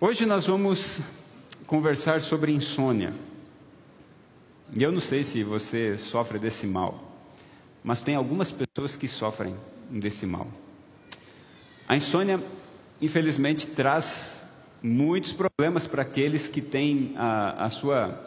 [0.00, 1.02] Hoje nós vamos
[1.66, 3.12] conversar sobre insônia.
[4.72, 7.02] E eu não sei se você sofre desse mal,
[7.82, 9.56] mas tem algumas pessoas que sofrem
[9.90, 10.46] desse mal.
[11.88, 12.40] A insônia,
[13.02, 14.06] infelizmente, traz
[14.80, 18.24] muitos problemas para aqueles que têm a, a sua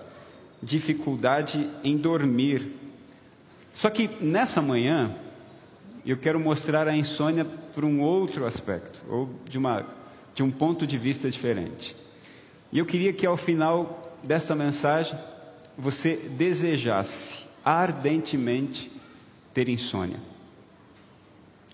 [0.62, 2.70] dificuldade em dormir.
[3.76, 5.16] Só que nessa manhã,
[6.06, 10.01] eu quero mostrar a insônia por um outro aspecto, ou de, uma,
[10.34, 11.96] de um ponto de vista diferente.
[12.72, 15.18] E eu queria que ao final desta mensagem
[15.78, 18.92] você desejasse ardentemente
[19.54, 20.20] ter insônia.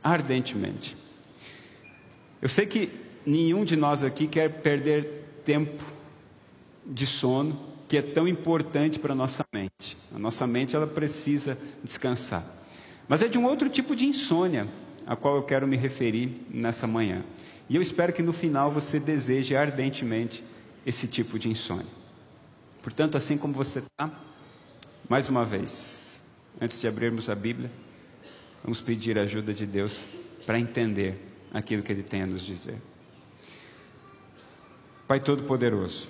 [0.03, 0.95] Ardentemente.
[2.41, 2.89] Eu sei que
[3.25, 5.83] nenhum de nós aqui quer perder tempo
[6.85, 9.97] de sono, que é tão importante para a nossa mente.
[10.13, 12.45] A nossa mente ela precisa descansar.
[13.07, 14.67] Mas é de um outro tipo de insônia
[15.05, 17.23] a qual eu quero me referir nessa manhã.
[17.69, 20.43] E eu espero que no final você deseje ardentemente
[20.85, 21.91] esse tipo de insônia.
[22.81, 24.09] Portanto, assim como você está,
[25.09, 26.19] mais uma vez,
[26.61, 27.69] antes de abrirmos a Bíblia,
[28.63, 29.93] vamos pedir a ajuda de Deus
[30.45, 31.19] para entender
[31.53, 32.81] aquilo que Ele tem a nos dizer.
[35.07, 36.07] Pai Todo-Poderoso,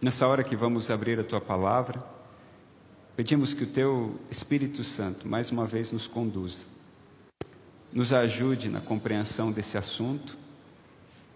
[0.00, 2.04] nessa hora que vamos abrir a Tua palavra,
[3.16, 6.66] pedimos que o Teu Espírito Santo mais uma vez nos conduza,
[7.94, 10.36] nos ajude na compreensão desse assunto,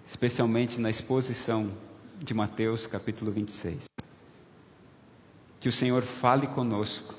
[0.09, 1.71] especialmente na exposição
[2.19, 3.85] de Mateus capítulo 26.
[5.61, 7.15] Que o Senhor fale conosco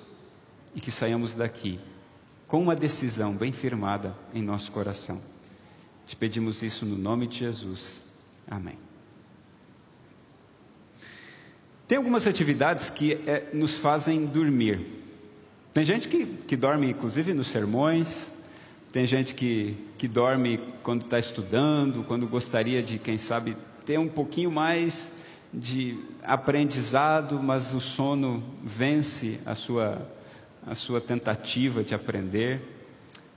[0.75, 1.79] e que saiamos daqui
[2.47, 5.21] com uma decisão bem firmada em nosso coração.
[6.05, 8.01] Te pedimos isso no nome de Jesus.
[8.45, 8.77] Amém.
[11.87, 14.85] Tem algumas atividades que é, nos fazem dormir.
[15.73, 18.09] Tem gente que, que dorme, inclusive, nos sermões.
[18.91, 24.09] Tem gente que, que dorme quando está estudando, quando gostaria de, quem sabe, ter um
[24.09, 25.13] pouquinho mais
[25.53, 30.07] de aprendizado, mas o sono vence a sua
[30.65, 32.61] a sua tentativa de aprender.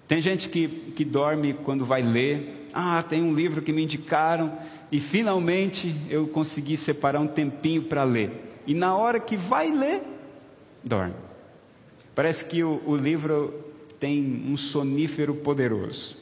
[0.08, 2.68] Tem gente que, que dorme quando vai ler.
[2.74, 4.58] Ah, tem um livro que me indicaram
[4.90, 8.60] e finalmente eu consegui separar um tempinho para ler.
[8.66, 10.02] E na hora que vai ler,
[10.84, 11.14] dorme.
[12.14, 13.61] Parece que o, o livro
[14.02, 16.16] tem um sonífero poderoso.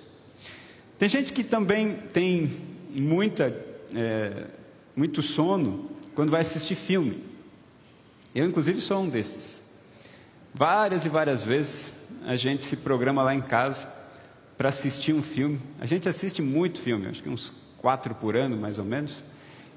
[0.98, 2.60] Tem gente que também tem
[2.90, 3.46] muita,
[3.94, 4.48] é,
[4.94, 7.24] muito sono quando vai assistir filme.
[8.34, 9.62] Eu, inclusive, sou um desses.
[10.52, 11.94] Várias e várias vezes
[12.26, 13.90] a gente se programa lá em casa
[14.58, 15.58] para assistir um filme.
[15.80, 19.24] A gente assiste muito filme, acho que uns quatro por ano mais ou menos.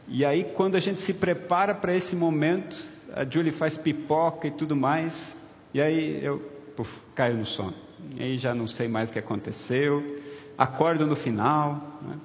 [0.09, 2.75] E aí, quando a gente se prepara para esse momento,
[3.13, 5.38] a Julie faz pipoca e tudo mais,
[5.74, 6.40] e aí eu
[6.75, 7.93] puf, caio no sono.
[8.18, 10.22] E já não sei mais o que aconteceu,
[10.58, 12.00] acordo no final.
[12.02, 12.18] Né?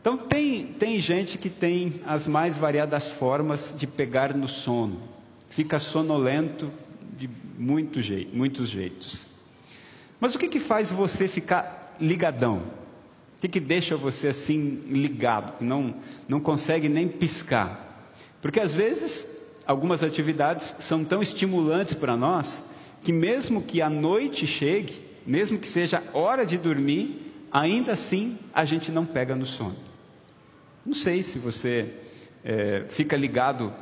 [0.00, 5.00] Então, tem, tem gente que tem as mais variadas formas de pegar no sono.
[5.50, 6.70] Fica sonolento
[7.16, 7.28] de
[7.58, 9.28] muito jeito, muitos jeitos.
[10.18, 12.62] Mas o que, que faz você ficar ligadão?
[13.36, 15.94] O que, que deixa você assim ligado, que não,
[16.28, 18.10] não consegue nem piscar?
[18.40, 19.26] Porque às vezes
[19.66, 22.70] algumas atividades são tão estimulantes para nós
[23.02, 24.94] que mesmo que a noite chegue,
[25.26, 29.76] mesmo que seja hora de dormir, ainda assim a gente não pega no sono.
[30.84, 31.92] Não sei se você
[32.44, 33.72] é, fica ligado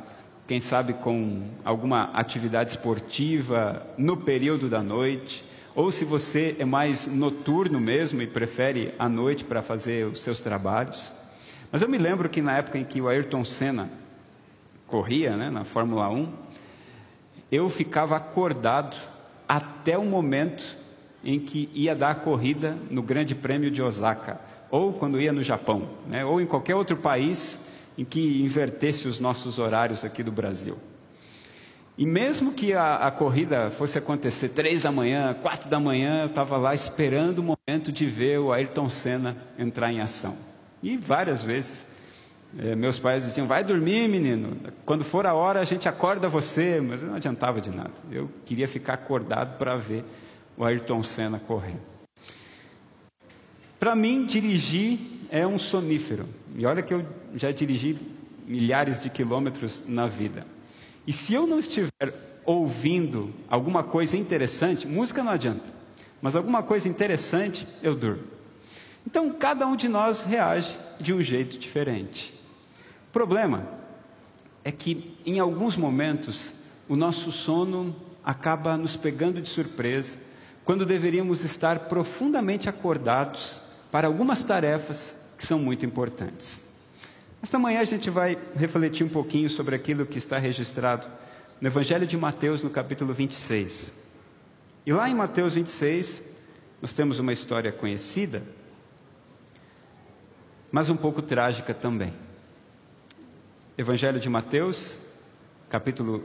[0.47, 5.43] quem sabe com alguma atividade esportiva no período da noite,
[5.73, 10.41] ou se você é mais noturno mesmo e prefere a noite para fazer os seus
[10.41, 11.11] trabalhos.
[11.71, 13.89] Mas eu me lembro que na época em que o Ayrton Senna
[14.87, 16.33] corria né, na Fórmula 1,
[17.49, 18.95] eu ficava acordado
[19.47, 20.63] até o momento
[21.23, 24.39] em que ia dar a corrida no Grande Prêmio de Osaka,
[24.69, 27.59] ou quando ia no Japão, né, ou em qualquer outro país
[27.97, 30.77] em que invertesse os nossos horários aqui do Brasil.
[31.97, 36.27] E mesmo que a, a corrida fosse acontecer três da manhã, quatro da manhã, eu
[36.27, 40.35] estava lá esperando o momento de ver o Ayrton Senna entrar em ação.
[40.81, 41.85] E várias vezes
[42.57, 44.57] eh, meus pais diziam: vai dormir, menino.
[44.85, 46.81] Quando for a hora a gente acorda você.
[46.81, 47.91] Mas não adiantava de nada.
[48.11, 50.03] Eu queria ficar acordado para ver
[50.57, 51.77] o Ayrton Senna correr.
[53.79, 54.99] Para mim, dirigir
[55.29, 56.27] é um sonífero.
[56.55, 57.05] E olha que eu
[57.35, 57.97] já dirigi
[58.45, 60.45] milhares de quilômetros na vida.
[61.07, 65.65] E se eu não estiver ouvindo alguma coisa interessante, música não adianta,
[66.21, 68.23] mas alguma coisa interessante, eu durmo.
[69.05, 72.33] Então, cada um de nós reage de um jeito diferente.
[73.09, 73.67] O problema
[74.63, 76.55] é que, em alguns momentos,
[76.87, 80.15] o nosso sono acaba nos pegando de surpresa,
[80.63, 83.61] quando deveríamos estar profundamente acordados
[83.91, 86.63] para algumas tarefas que são muito importantes.
[87.41, 91.07] Esta manhã a gente vai refletir um pouquinho sobre aquilo que está registrado
[91.59, 93.91] no Evangelho de Mateus, no capítulo 26.
[94.85, 96.23] E lá em Mateus 26,
[96.81, 98.43] nós temos uma história conhecida,
[100.71, 102.13] mas um pouco trágica também.
[103.77, 104.97] Evangelho de Mateus,
[105.69, 106.23] capítulo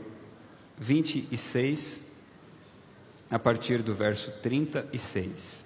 [0.79, 2.06] 26,
[3.29, 5.65] a partir do verso 36.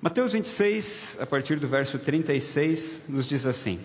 [0.00, 3.80] Mateus 26, a partir do verso 36, nos diz assim: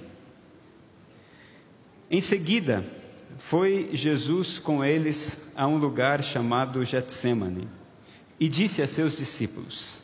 [2.10, 2.86] Em seguida,
[3.50, 7.68] foi Jesus com eles a um lugar chamado Getsemane
[8.40, 10.04] e disse a seus discípulos: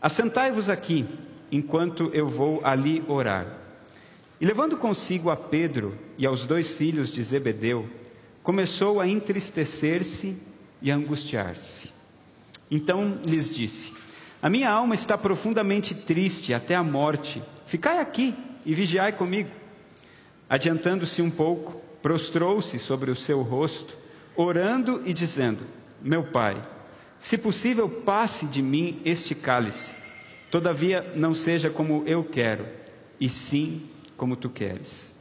[0.00, 1.06] Assentai-vos aqui,
[1.52, 3.46] enquanto eu vou ali orar.
[4.40, 7.88] E levando consigo a Pedro e aos dois filhos de Zebedeu,
[8.44, 10.40] começou a entristecer-se
[10.80, 11.92] e a angustiar-se.
[12.70, 13.92] Então lhes disse:
[14.44, 17.42] a minha alma está profundamente triste até a morte.
[17.68, 18.34] Ficai aqui
[18.66, 19.48] e vigiai comigo.
[20.50, 23.96] Adiantando-se um pouco, prostrou-se sobre o seu rosto,
[24.36, 25.60] orando e dizendo:
[26.02, 26.60] Meu pai,
[27.20, 29.94] se possível, passe de mim este cálice.
[30.50, 32.66] Todavia, não seja como eu quero,
[33.18, 35.16] e sim como tu queres.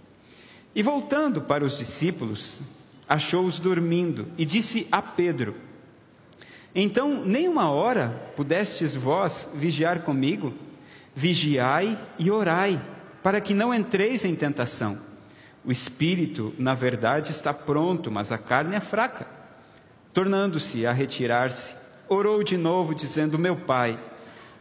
[0.76, 2.62] E voltando para os discípulos,
[3.14, 5.56] achou-os dormindo e disse a Pedro:
[6.76, 10.54] então, nem uma hora pudestes vós vigiar comigo?
[11.16, 12.82] Vigiai e orai,
[13.22, 14.98] para que não entreis em tentação.
[15.64, 19.28] O espírito, na verdade, está pronto, mas a carne é fraca.
[20.14, 21.76] Tornando-se a retirar-se,
[22.10, 23.98] orou de novo, dizendo: Meu pai,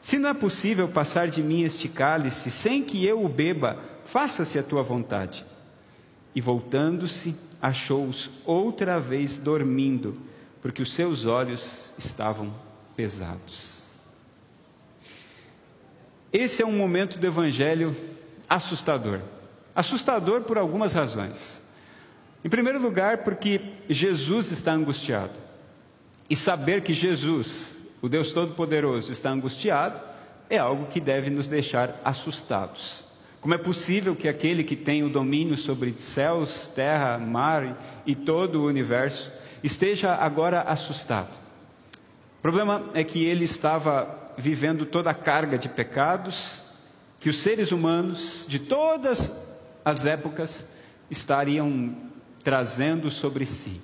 [0.03, 3.79] se não é possível passar de mim este cálice sem que eu o beba,
[4.13, 5.45] faça-se a tua vontade.
[6.35, 10.17] E voltando-se, achou-os outra vez dormindo
[10.63, 11.61] porque os seus olhos
[11.99, 12.55] estavam
[12.97, 13.83] pesados.
[16.33, 17.95] Esse é um momento do Evangelho
[18.49, 19.21] assustador.
[19.75, 21.61] Assustador por algumas razões.
[22.45, 25.39] Em primeiro lugar, porque Jesus está angustiado.
[26.31, 27.67] E saber que Jesus,
[28.01, 30.13] o Deus Todo-Poderoso, está angustiado
[30.49, 33.05] é algo que deve nos deixar assustados.
[33.43, 38.61] Como é possível que aquele que tem o domínio sobre céus, terra, mar e todo
[38.61, 39.33] o universo
[39.65, 41.29] esteja agora assustado.
[42.39, 46.63] O problema é que ele estava vivendo toda a carga de pecados
[47.19, 49.19] que os seres humanos de todas
[49.85, 50.65] as épocas
[51.11, 51.97] estariam
[52.45, 53.81] trazendo sobre si.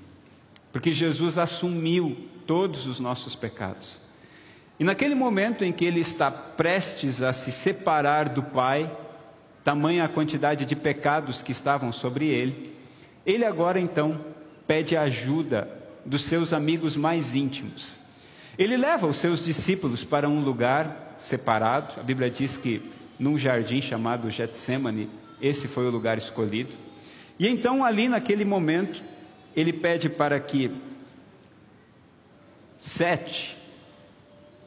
[0.72, 2.16] Porque Jesus assumiu
[2.46, 4.00] todos os nossos pecados.
[4.78, 9.07] E naquele momento em que ele está prestes a se separar do Pai,
[9.64, 12.72] tamanha a quantidade de pecados que estavam sobre ele,
[13.26, 14.24] ele agora então
[14.66, 15.68] pede ajuda
[16.04, 17.98] dos seus amigos mais íntimos.
[18.58, 22.00] Ele leva os seus discípulos para um lugar separado.
[22.00, 22.82] A Bíblia diz que
[23.18, 25.08] num jardim chamado Getsemane,
[25.40, 26.72] esse foi o lugar escolhido.
[27.38, 29.00] E então, ali naquele momento,
[29.54, 30.70] ele pede para que
[32.78, 33.56] sete,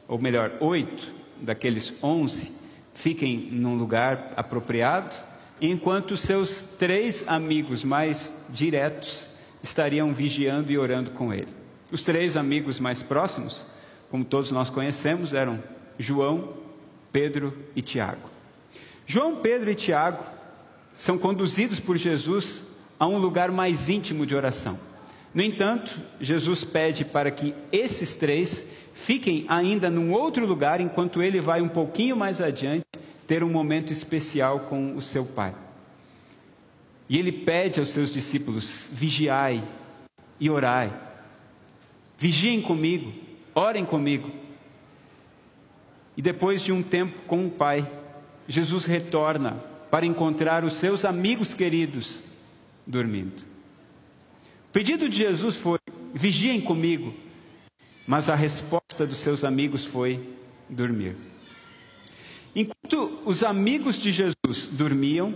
[0.08, 1.06] ou melhor, oito
[1.40, 2.50] daqueles onze,
[2.96, 5.14] fiquem num lugar apropriado,
[5.60, 9.28] enquanto seus três amigos mais diretos
[9.62, 11.48] estariam vigiando e orando com ele.
[11.90, 13.64] Os três amigos mais próximos,
[14.10, 15.62] como todos nós conhecemos, eram
[15.98, 16.54] João,
[17.12, 18.30] Pedro e Tiago.
[19.06, 20.24] João, Pedro e Tiago
[20.94, 22.62] são conduzidos por Jesus
[22.98, 24.78] a um lugar mais íntimo de oração.
[25.34, 25.90] No entanto,
[26.20, 28.64] Jesus pede para que esses três
[29.06, 32.84] fiquem ainda num outro lugar, enquanto ele vai um pouquinho mais adiante
[33.26, 35.54] ter um momento especial com o seu Pai.
[37.08, 39.62] E ele pede aos seus discípulos: vigiai
[40.40, 40.92] e orai.
[42.18, 43.12] Vigiem comigo,
[43.54, 44.30] orem comigo.
[46.16, 47.90] E depois de um tempo com o Pai,
[48.46, 52.22] Jesus retorna para encontrar os seus amigos queridos
[52.86, 53.42] dormindo.
[54.68, 55.78] O pedido de Jesus foi:
[56.14, 57.14] vigiem comigo,
[58.12, 60.36] mas a resposta dos seus amigos foi
[60.68, 61.16] dormir.
[62.54, 65.32] Enquanto os amigos de Jesus dormiam,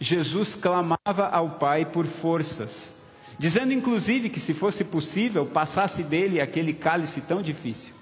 [0.00, 2.90] Jesus clamava ao Pai por forças,
[3.38, 7.92] dizendo inclusive que se fosse possível passasse dele aquele cálice tão difícil.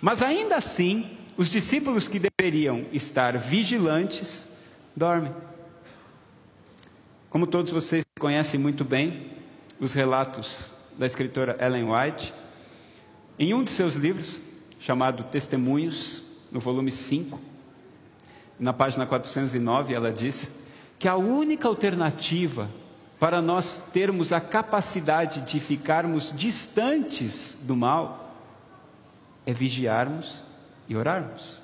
[0.00, 4.48] Mas ainda assim, os discípulos que deveriam estar vigilantes
[4.96, 5.34] dormem.
[7.28, 9.30] Como todos vocês conhecem muito bem
[9.78, 12.32] os relatos da escritora Ellen White,
[13.38, 14.40] em um de seus livros,
[14.80, 17.40] chamado Testemunhos, no volume 5,
[18.58, 20.50] na página 409, ela diz
[20.98, 22.70] que a única alternativa
[23.18, 28.36] para nós termos a capacidade de ficarmos distantes do mal
[29.46, 30.42] é vigiarmos
[30.88, 31.62] e orarmos.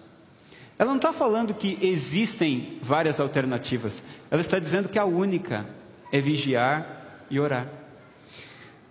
[0.79, 4.01] Ela não está falando que existem várias alternativas.
[4.31, 5.67] Ela está dizendo que a única
[6.13, 7.69] é vigiar e orar.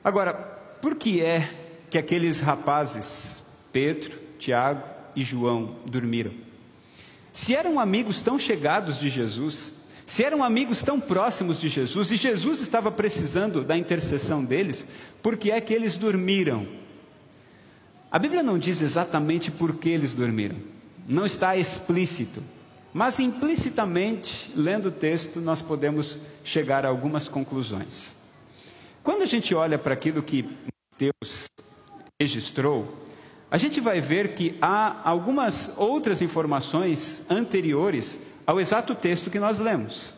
[0.04, 0.34] Agora,
[0.82, 3.42] por que é que aqueles rapazes,
[3.72, 4.84] Pedro, Tiago
[5.16, 6.32] e João, dormiram?
[7.34, 9.74] Se eram amigos tão chegados de Jesus,
[10.08, 14.86] se eram amigos tão próximos de Jesus e Jesus estava precisando da intercessão deles,
[15.22, 16.68] por que é que eles dormiram?
[18.10, 20.58] A Bíblia não diz exatamente por que eles dormiram,
[21.08, 22.42] não está explícito,
[22.94, 28.16] mas implicitamente, lendo o texto, nós podemos chegar a algumas conclusões.
[29.04, 30.50] Quando a gente olha para aquilo que
[30.98, 31.48] Deus
[32.20, 32.98] registrou,
[33.52, 39.60] a gente vai ver que há algumas outras informações anteriores ao exato texto que nós
[39.60, 40.16] lemos.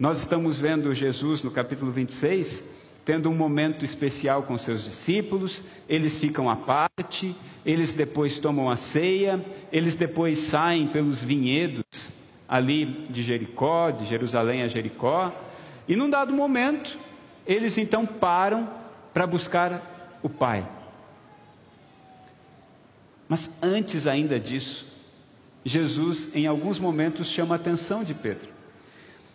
[0.00, 2.64] Nós estamos vendo Jesus no capítulo 26,
[3.04, 8.74] tendo um momento especial com seus discípulos, eles ficam à parte, eles depois tomam a
[8.76, 11.84] ceia, eles depois saem pelos vinhedos
[12.48, 15.32] ali de Jericó, de Jerusalém a Jericó,
[15.86, 16.98] e num dado momento,
[17.46, 18.68] eles então param
[19.14, 20.81] para buscar o Pai.
[23.32, 24.84] Mas antes ainda disso,
[25.64, 28.46] Jesus, em alguns momentos, chama a atenção de Pedro.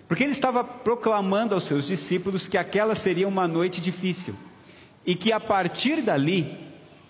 [0.07, 4.35] Porque ele estava proclamando aos seus discípulos que aquela seria uma noite difícil
[5.03, 6.55] e que a partir dali,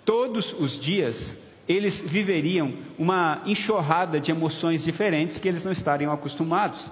[0.06, 6.90] todos os dias, eles viveriam uma enxurrada de emoções diferentes que eles não estariam acostumados.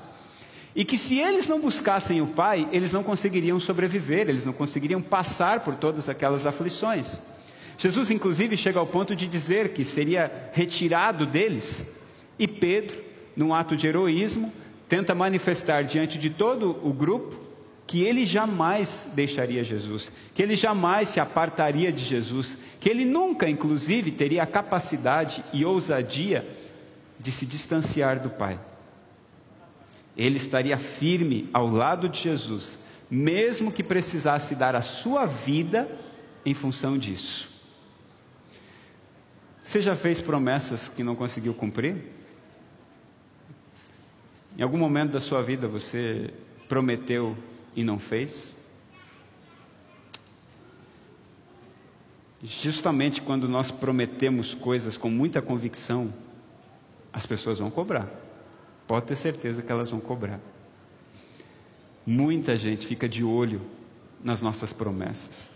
[0.76, 5.02] E que se eles não buscassem o Pai, eles não conseguiriam sobreviver, eles não conseguiriam
[5.02, 7.18] passar por todas aquelas aflições.
[7.78, 11.86] Jesus, inclusive, chega ao ponto de dizer que seria retirado deles,
[12.40, 12.98] e Pedro,
[13.36, 14.52] num ato de heroísmo,
[14.88, 17.46] tenta manifestar diante de todo o grupo
[17.88, 23.50] que ele jamais deixaria Jesus, que ele jamais se apartaria de Jesus, que ele nunca,
[23.50, 26.46] inclusive, teria a capacidade e ousadia
[27.20, 28.60] de se distanciar do Pai.
[30.18, 32.80] Ele estaria firme ao lado de Jesus,
[33.10, 35.88] mesmo que precisasse dar a sua vida
[36.46, 37.55] em função disso.
[39.76, 42.02] Você já fez promessas que não conseguiu cumprir?
[44.58, 46.34] Em algum momento da sua vida você
[46.70, 47.38] prometeu
[47.76, 48.58] e não fez?
[52.42, 56.14] Justamente quando nós prometemos coisas com muita convicção,
[57.12, 58.08] as pessoas vão cobrar.
[58.88, 60.40] Pode ter certeza que elas vão cobrar.
[62.06, 63.62] Muita gente fica de olho
[64.24, 65.52] nas nossas promessas.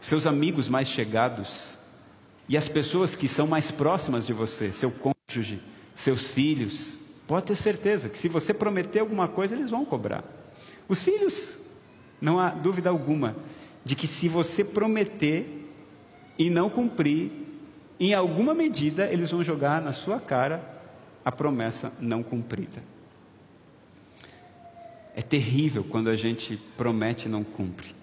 [0.00, 1.84] Seus amigos mais chegados
[2.48, 5.60] e as pessoas que são mais próximas de você, seu cônjuge,
[5.94, 10.24] seus filhos, pode ter certeza que se você prometer alguma coisa, eles vão cobrar.
[10.88, 11.58] Os filhos,
[12.20, 13.36] não há dúvida alguma
[13.84, 15.64] de que se você prometer
[16.38, 17.30] e não cumprir,
[17.98, 20.62] em alguma medida eles vão jogar na sua cara
[21.24, 22.82] a promessa não cumprida.
[25.14, 27.94] É terrível quando a gente promete e não cumpre.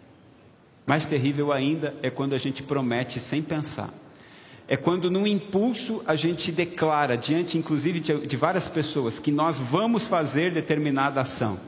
[0.85, 3.93] Mais terrível ainda é quando a gente promete sem pensar.
[4.67, 9.59] É quando, num impulso, a gente declara, diante inclusive de, de várias pessoas, que nós
[9.69, 11.59] vamos fazer determinada ação.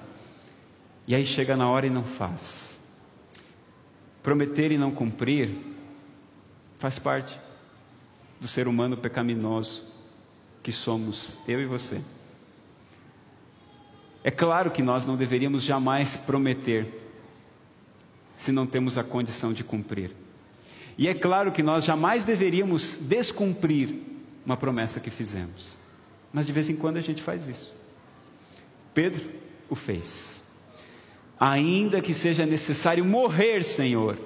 [1.07, 2.77] E aí chega na hora e não faz.
[4.23, 5.51] Prometer e não cumprir
[6.79, 7.37] faz parte
[8.39, 9.83] do ser humano pecaminoso
[10.63, 12.01] que somos eu e você.
[14.23, 17.01] É claro que nós não deveríamos jamais prometer
[18.37, 20.11] se não temos a condição de cumprir.
[20.97, 23.95] E é claro que nós jamais deveríamos descumprir
[24.45, 25.77] uma promessa que fizemos.
[26.31, 27.73] Mas de vez em quando a gente faz isso.
[28.93, 29.29] Pedro
[29.69, 30.43] o fez.
[31.39, 34.17] Ainda que seja necessário morrer, Senhor,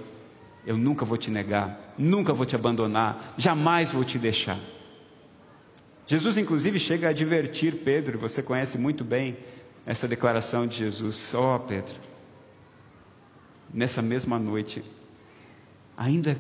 [0.66, 4.60] eu nunca vou te negar, nunca vou te abandonar, jamais vou te deixar.
[6.06, 9.38] Jesus, inclusive, chega a advertir Pedro, você conhece muito bem
[9.86, 11.94] essa declaração de Jesus: Ó oh, Pedro,
[13.74, 14.84] nessa mesma noite,
[16.00, 16.38] ainda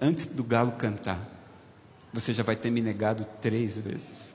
[0.00, 1.20] antes do galo cantar,
[2.12, 4.34] você já vai ter me negado três vezes.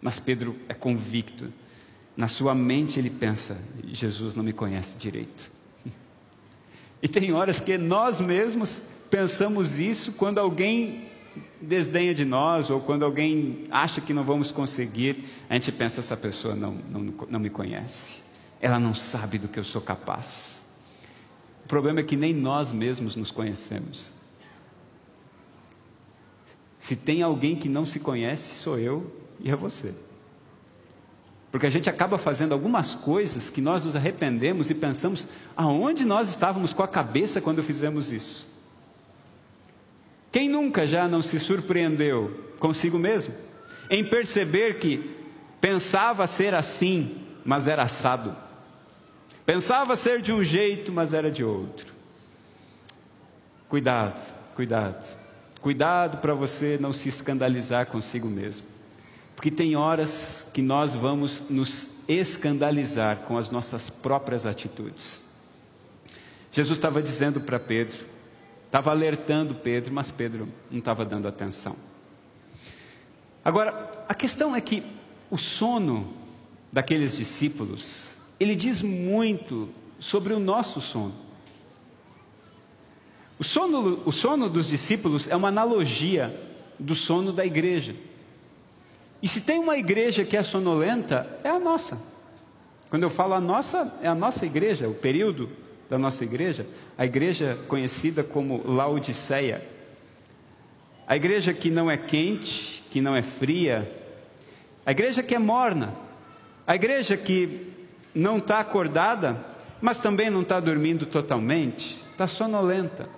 [0.00, 1.52] Mas Pedro é convicto,
[2.16, 3.60] na sua mente ele pensa:
[3.92, 5.50] Jesus não me conhece direito.
[7.00, 11.06] E tem horas que nós mesmos pensamos isso quando alguém
[11.62, 16.16] desdenha de nós, ou quando alguém acha que não vamos conseguir, a gente pensa: essa
[16.16, 18.20] pessoa não, não, não me conhece,
[18.60, 20.57] ela não sabe do que eu sou capaz.
[21.68, 24.10] O problema é que nem nós mesmos nos conhecemos.
[26.80, 29.94] Se tem alguém que não se conhece, sou eu e é você.
[31.52, 36.30] Porque a gente acaba fazendo algumas coisas que nós nos arrependemos e pensamos aonde nós
[36.30, 38.48] estávamos com a cabeça quando fizemos isso.
[40.32, 43.34] Quem nunca já não se surpreendeu consigo mesmo?
[43.90, 45.16] em perceber que
[45.60, 48.36] pensava ser assim, mas era assado.
[49.48, 51.90] Pensava ser de um jeito, mas era de outro.
[53.66, 54.20] Cuidado,
[54.54, 55.02] cuidado.
[55.62, 58.66] Cuidado para você não se escandalizar consigo mesmo.
[59.34, 65.26] Porque tem horas que nós vamos nos escandalizar com as nossas próprias atitudes.
[66.52, 67.98] Jesus estava dizendo para Pedro,
[68.66, 71.74] estava alertando Pedro, mas Pedro não estava dando atenção.
[73.42, 74.84] Agora, a questão é que
[75.30, 76.12] o sono
[76.70, 79.68] daqueles discípulos, ele diz muito
[79.98, 81.14] sobre o nosso sono.
[83.38, 86.34] O sono, o sono dos discípulos é uma analogia
[86.78, 87.94] do sono da igreja.
[89.22, 92.00] E se tem uma igreja que é sonolenta, é a nossa.
[92.90, 95.48] Quando eu falo a nossa, é a nossa igreja, o período
[95.90, 96.66] da nossa igreja,
[96.96, 99.62] a igreja conhecida como Laodiceia.
[101.06, 103.90] A igreja que não é quente, que não é fria,
[104.84, 105.94] a igreja que é morna,
[106.66, 107.68] a igreja que
[108.18, 109.38] não está acordada,
[109.80, 113.08] mas também não está dormindo totalmente, está sonolenta.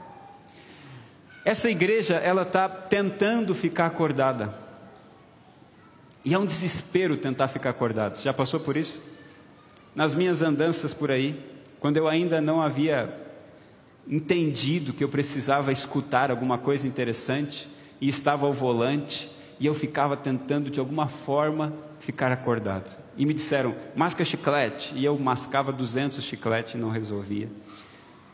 [1.42, 4.54] Essa igreja, ela está tentando ficar acordada.
[6.22, 8.20] E é um desespero tentar ficar acordado.
[8.20, 9.02] Já passou por isso?
[9.94, 11.48] Nas minhas andanças por aí,
[11.80, 13.10] quando eu ainda não havia
[14.06, 17.66] entendido que eu precisava escutar alguma coisa interessante
[18.02, 22.90] e estava ao volante e eu ficava tentando de alguma forma ficar acordado.
[23.20, 27.50] E me disseram, masca chiclete, e eu mascava 200 chicletes e não resolvia.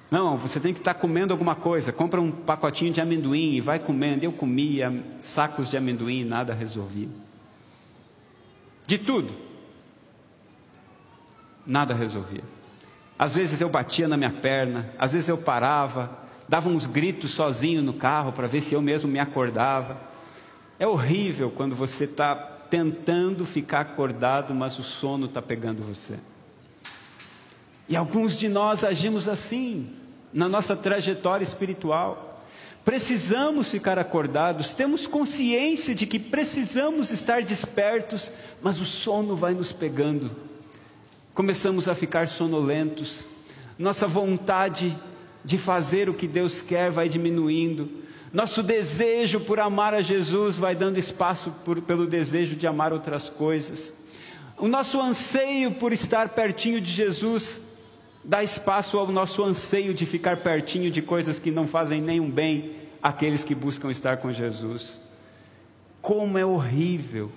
[0.09, 3.81] Não, você tem que estar comendo alguma coisa, compra um pacotinho de amendoim e vai
[3.81, 4.25] comendo.
[4.25, 4.93] Eu comia
[5.35, 7.09] sacos de amendoim e nada resolvia.
[8.87, 9.35] De tudo.
[11.67, 12.45] Nada resolvia.
[13.19, 16.17] Às vezes eu batia na minha perna, às vezes eu parava,
[16.49, 20.01] dava uns gritos sozinho no carro para ver se eu mesmo me acordava.
[20.79, 26.19] É horrível quando você está tentando ficar acordado, mas o sono está pegando você.
[27.89, 29.89] E alguns de nós agimos assim,
[30.33, 32.45] na nossa trajetória espiritual.
[32.85, 38.31] Precisamos ficar acordados, temos consciência de que precisamos estar despertos,
[38.63, 40.31] mas o sono vai nos pegando.
[41.35, 43.25] Começamos a ficar sonolentos,
[43.79, 44.97] nossa vontade
[45.45, 47.89] de fazer o que Deus quer vai diminuindo,
[48.37, 53.31] nosso desejo por amar a Jesus vai dando espaço por, pelo desejo de amar outras
[53.31, 53.95] coisas.
[54.59, 57.59] O nosso anseio por estar pertinho de Jesus
[58.23, 62.77] dá espaço ao nosso anseio de ficar pertinho de coisas que não fazem nenhum bem
[63.03, 65.01] àqueles que buscam estar com Jesus.
[66.03, 67.33] Como é horrível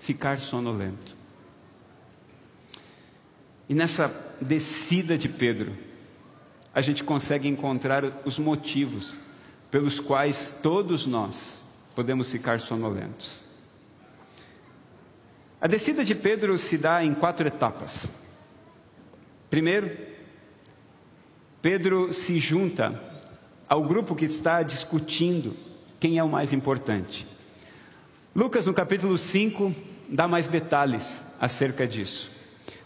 [0.00, 1.14] ficar sonolento.
[3.68, 4.08] E nessa
[4.40, 5.76] descida de Pedro,
[6.74, 9.27] a gente consegue encontrar os motivos
[9.70, 13.42] pelos quais todos nós podemos ficar sonolentos.
[15.60, 18.08] A descida de Pedro se dá em quatro etapas.
[19.50, 19.90] Primeiro,
[21.60, 23.02] Pedro se junta
[23.68, 25.56] ao grupo que está discutindo
[25.98, 27.26] quem é o mais importante.
[28.34, 29.74] Lucas, no capítulo 5,
[30.08, 31.04] dá mais detalhes
[31.40, 32.30] acerca disso.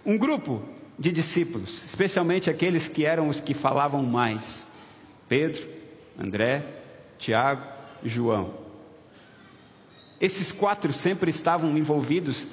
[0.05, 0.62] Um grupo
[0.99, 4.66] de discípulos, especialmente aqueles que eram os que falavam mais:
[5.29, 5.62] Pedro,
[6.18, 6.64] André,
[7.18, 7.62] Tiago
[8.03, 8.55] e João.
[10.20, 12.46] Esses quatro sempre estavam envolvidos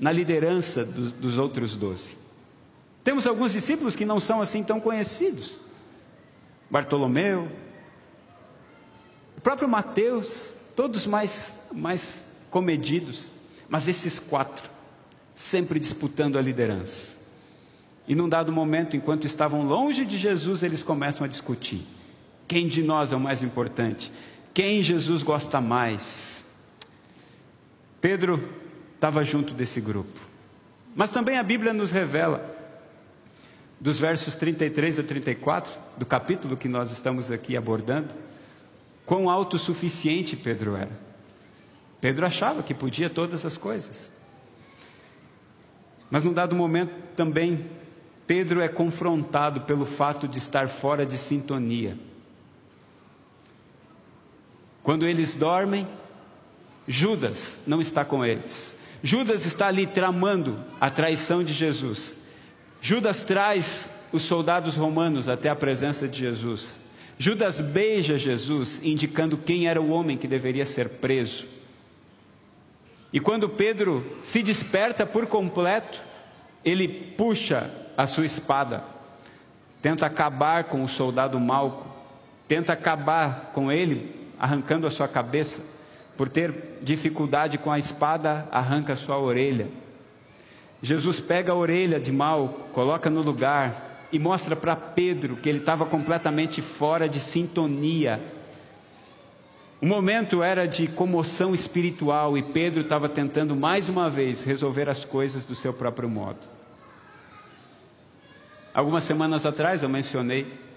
[0.00, 2.16] na liderança dos, dos outros doze.
[3.04, 5.60] Temos alguns discípulos que não são assim tão conhecidos.
[6.70, 7.50] Bartolomeu,
[9.36, 13.30] o próprio Mateus, todos mais, mais comedidos,
[13.68, 14.70] mas esses quatro,
[15.34, 17.20] sempre disputando a liderança.
[18.06, 21.86] E num dado momento, enquanto estavam longe de Jesus, eles começam a discutir.
[22.52, 24.12] Quem de nós é o mais importante?
[24.52, 26.44] Quem Jesus gosta mais?
[27.98, 28.46] Pedro
[28.94, 30.20] estava junto desse grupo.
[30.94, 32.54] Mas também a Bíblia nos revela,
[33.80, 38.10] dos versos 33 a 34, do capítulo que nós estamos aqui abordando,
[39.06, 40.92] quão autossuficiente Pedro era.
[42.02, 44.12] Pedro achava que podia todas as coisas.
[46.10, 47.64] Mas num dado momento também,
[48.26, 52.11] Pedro é confrontado pelo fato de estar fora de sintonia.
[54.82, 55.86] Quando eles dormem,
[56.86, 58.76] Judas não está com eles.
[59.02, 62.18] Judas está ali tramando a traição de Jesus.
[62.80, 66.80] Judas traz os soldados romanos até a presença de Jesus.
[67.18, 71.46] Judas beija Jesus, indicando quem era o homem que deveria ser preso.
[73.12, 76.00] E quando Pedro se desperta por completo,
[76.64, 78.84] ele puxa a sua espada,
[79.82, 81.86] tenta acabar com o soldado Malco,
[82.48, 85.64] tenta acabar com ele arrancando a sua cabeça,
[86.16, 89.68] por ter dificuldade com a espada, arranca sua orelha.
[90.82, 95.60] Jesus pega a orelha de mal, coloca no lugar e mostra para Pedro que ele
[95.60, 98.20] estava completamente fora de sintonia.
[99.80, 105.04] O momento era de comoção espiritual e Pedro estava tentando mais uma vez resolver as
[105.04, 106.40] coisas do seu próprio modo.
[108.74, 110.71] Algumas semanas atrás eu mencionei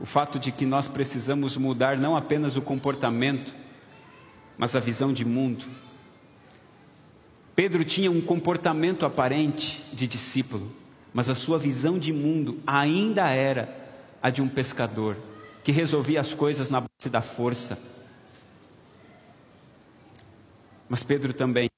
[0.00, 3.52] o fato de que nós precisamos mudar não apenas o comportamento,
[4.56, 5.64] mas a visão de mundo.
[7.54, 10.70] Pedro tinha um comportamento aparente de discípulo,
[11.12, 13.68] mas a sua visão de mundo ainda era
[14.22, 15.16] a de um pescador
[15.64, 17.78] que resolvia as coisas na base da força.
[20.88, 21.68] Mas Pedro também,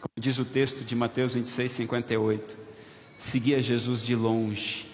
[0.00, 2.56] como diz o texto de Mateus 26, 58,
[3.18, 4.87] seguia Jesus de longe.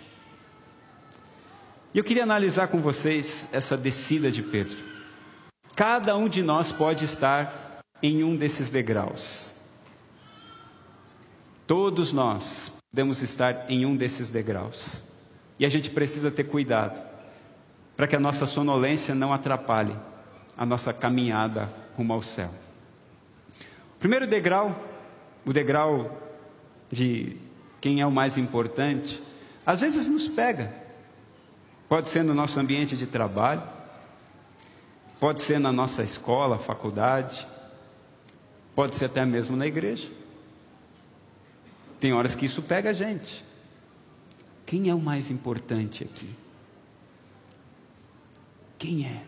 [1.94, 4.76] E eu queria analisar com vocês essa descida de Pedro.
[5.76, 9.54] Cada um de nós pode estar em um desses degraus.
[11.68, 15.00] Todos nós podemos estar em um desses degraus.
[15.57, 17.00] E a gente precisa ter cuidado
[17.96, 19.96] para que a nossa sonolência não atrapalhe
[20.57, 22.50] a nossa caminhada rumo ao céu.
[23.94, 24.76] O primeiro degrau,
[25.46, 26.20] o degrau
[26.90, 27.37] de
[27.80, 29.22] quem é o mais importante,
[29.64, 30.84] às vezes nos pega.
[31.88, 33.62] Pode ser no nosso ambiente de trabalho,
[35.20, 37.47] pode ser na nossa escola, faculdade,
[38.75, 40.09] pode ser até mesmo na igreja.
[42.01, 43.44] Tem horas que isso pega a gente.
[44.66, 46.35] Quem é o mais importante aqui?
[48.79, 49.25] Quem é?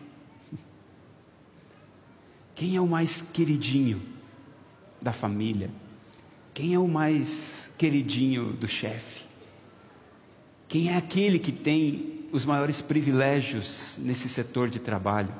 [2.55, 4.01] Quem é o mais queridinho
[5.01, 5.69] da família?
[6.53, 9.21] Quem é o mais queridinho do chefe?
[10.67, 15.33] Quem é aquele que tem os maiores privilégios nesse setor de trabalho?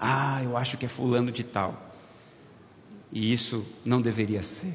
[0.00, 1.90] Ah, eu acho que é fulano de tal.
[3.12, 4.74] E isso não deveria ser.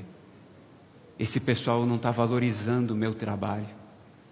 [1.19, 3.67] Esse pessoal não está valorizando o meu trabalho.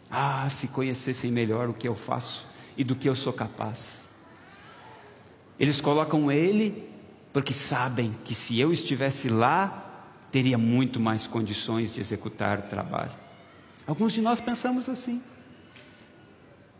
[0.09, 4.05] Ah, se conhecessem melhor o que eu faço e do que eu sou capaz.
[5.59, 6.89] Eles colocam ele
[7.33, 9.85] porque sabem que se eu estivesse lá,
[10.31, 13.11] teria muito mais condições de executar o trabalho.
[13.85, 15.21] Alguns de nós pensamos assim.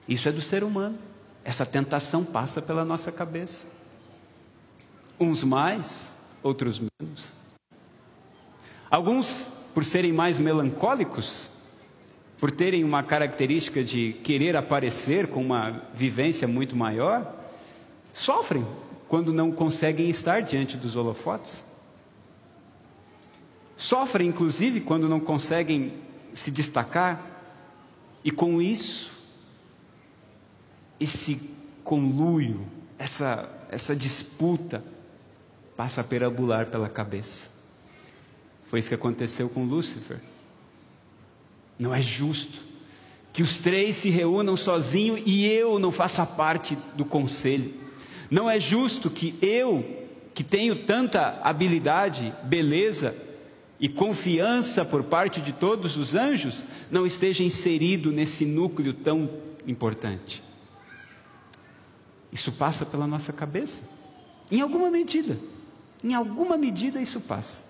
[0.08, 0.98] Isso é do ser humano.
[1.44, 3.68] Essa tentação passa pela nossa cabeça.
[5.20, 6.14] Uns mais,
[6.44, 7.34] outros menos.
[8.90, 9.28] Alguns
[9.74, 11.50] por serem mais melancólicos,
[12.40, 17.34] por terem uma característica de querer aparecer com uma vivência muito maior,
[18.14, 18.66] sofrem
[19.08, 21.64] quando não conseguem estar diante dos holofotes.
[23.78, 25.94] Sofrem, inclusive, quando não conseguem
[26.34, 27.22] se destacar,
[28.24, 29.12] e com isso,
[31.00, 31.40] esse
[31.84, 32.66] conluio,
[32.98, 34.84] essa, essa disputa,
[35.76, 37.48] passa a perambular pela cabeça.
[38.68, 40.20] Foi isso que aconteceu com Lúcifer.
[41.78, 42.66] Não é justo
[43.34, 47.74] que os três se reúnam sozinhos e eu não faça parte do conselho.
[48.32, 53.16] Não é justo que eu, que tenho tanta habilidade, beleza
[53.80, 59.30] e confiança por parte de todos os anjos, não esteja inserido nesse núcleo tão
[59.68, 60.42] importante.
[62.36, 63.82] Isso passa pela nossa cabeça?
[64.52, 65.40] Em alguma medida.
[66.04, 67.64] Em alguma medida isso passa.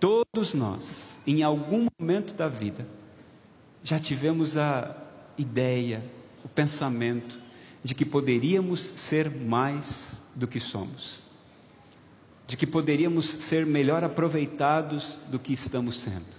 [0.00, 2.84] Todos nós, em algum momento da vida,
[3.84, 4.96] já tivemos a
[5.38, 6.04] ideia,
[6.44, 7.38] o pensamento
[7.84, 11.22] de que poderíamos ser mais do que somos,
[12.48, 16.34] de que poderíamos ser melhor aproveitados do que estamos sendo,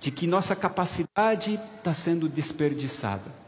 [0.00, 3.41] de que nossa capacidade está sendo desperdiçada.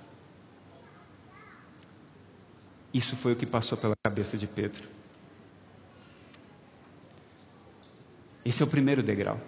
[2.95, 4.89] Isso foi o que passou pela cabeça de Pedro.
[8.45, 9.41] Esse é o primeiro degrau.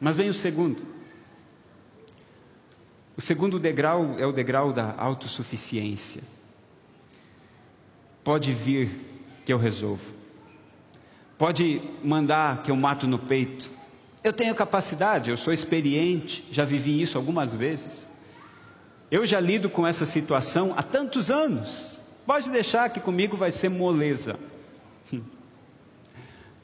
[0.00, 0.80] Mas vem o segundo.
[3.16, 6.22] O segundo degrau é o degrau da autossuficiência.
[8.22, 8.90] Pode vir
[9.44, 10.04] que eu resolvo.
[11.36, 13.68] Pode mandar que eu mato no peito.
[14.22, 18.06] Eu tenho capacidade, eu sou experiente, já vivi isso algumas vezes.
[19.10, 21.99] Eu já lido com essa situação há tantos anos.
[22.26, 24.38] Pode deixar que comigo vai ser moleza.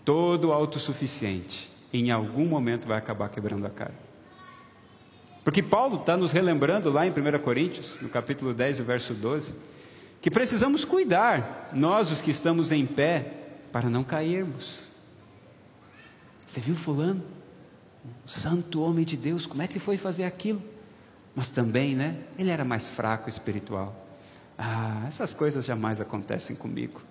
[0.05, 3.95] Todo autossuficiente, em algum momento vai acabar quebrando a cara.
[5.42, 9.55] Porque Paulo está nos relembrando lá em 1 Coríntios, no capítulo 10, verso 12,
[10.21, 13.33] que precisamos cuidar, nós os que estamos em pé,
[13.73, 14.88] para não cairmos.
[16.47, 17.23] Você viu Fulano?
[18.05, 20.62] Um santo homem de Deus, como é que foi fazer aquilo?
[21.35, 22.25] Mas também, né?
[22.38, 24.06] Ele era mais fraco espiritual.
[24.59, 27.03] Ah, essas coisas jamais acontecem comigo.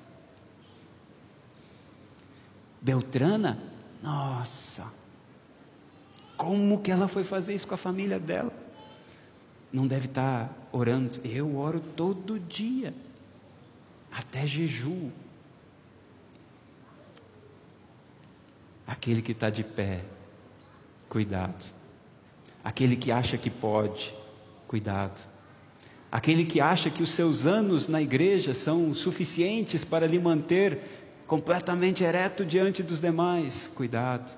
[2.82, 3.58] Beltrana,
[4.02, 4.92] nossa,
[6.38, 8.54] como que ela foi fazer isso com a família dela?
[9.72, 11.20] Não deve estar orando.
[11.24, 12.94] Eu oro todo dia,
[14.12, 15.12] até jejum.
[18.86, 20.04] Aquele que está de pé,
[21.10, 21.66] cuidado.
[22.64, 24.14] Aquele que acha que pode,
[24.68, 25.20] cuidado.
[26.16, 30.80] Aquele que acha que os seus anos na igreja são suficientes para lhe manter
[31.28, 34.32] completamente ereto diante dos demais, cuidado.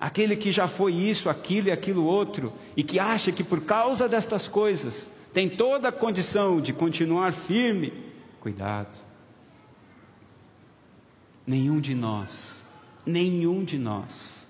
[0.00, 4.08] Aquele que já foi isso, aquilo e aquilo outro, e que acha que por causa
[4.08, 7.92] destas coisas tem toda a condição de continuar firme,
[8.40, 8.98] cuidado.
[11.46, 12.64] Nenhum de nós,
[13.04, 14.48] nenhum de nós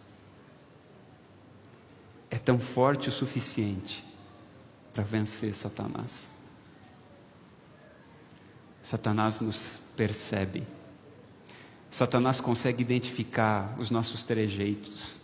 [2.30, 4.09] é tão forte o suficiente
[5.00, 6.30] para vencer Satanás.
[8.82, 10.66] Satanás nos percebe.
[11.90, 15.20] Satanás consegue identificar os nossos trejeitos.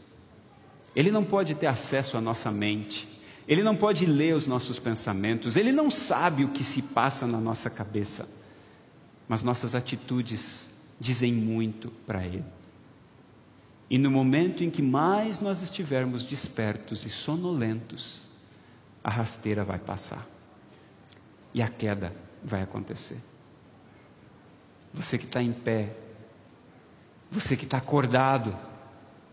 [0.94, 3.06] Ele não pode ter acesso à nossa mente.
[3.46, 5.56] Ele não pode ler os nossos pensamentos.
[5.56, 8.26] Ele não sabe o que se passa na nossa cabeça.
[9.28, 12.44] Mas nossas atitudes dizem muito para ele.
[13.90, 18.26] E no momento em que mais nós estivermos despertos e sonolentos,
[19.06, 20.26] a rasteira vai passar.
[21.54, 23.22] E a queda vai acontecer.
[24.92, 25.96] Você que está em pé,
[27.30, 28.58] você que está acordado,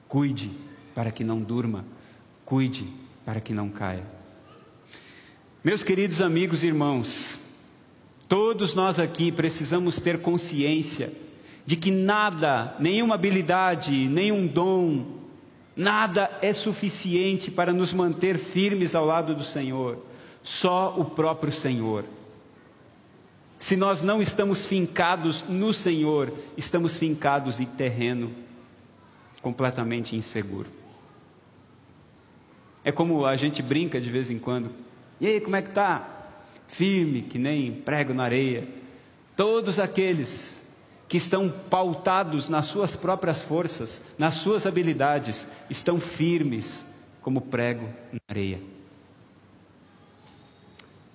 [0.07, 0.51] cuide
[0.93, 1.85] para que não durma,
[2.45, 2.87] cuide
[3.25, 4.05] para que não caia.
[5.63, 7.39] Meus queridos amigos e irmãos,
[8.29, 11.11] todos nós aqui precisamos ter consciência
[11.65, 15.22] de que nada, nenhuma habilidade, nenhum dom,
[15.75, 19.97] nada é suficiente para nos manter firmes ao lado do Senhor,
[20.43, 22.05] só o próprio Senhor.
[23.59, 28.31] Se nós não estamos fincados no Senhor, estamos fincados em terreno
[29.41, 30.69] completamente inseguro.
[32.83, 34.69] É como a gente brinca de vez em quando.
[35.19, 36.09] E aí, como é que tá?
[36.69, 38.67] Firme, que nem prego na areia.
[39.37, 40.61] Todos aqueles
[41.13, 46.83] que estão pautados nas suas próprias forças, nas suas habilidades, estão firmes
[47.21, 48.59] como prego na areia.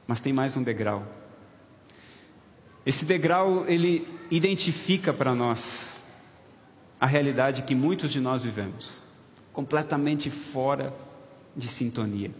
[0.06, 1.04] Mas tem mais um degrau.
[2.86, 6.00] Esse degrau ele identifica para nós
[7.00, 9.02] a realidade que muitos de nós vivemos,
[9.52, 10.94] completamente fora
[11.56, 12.30] de sintonia.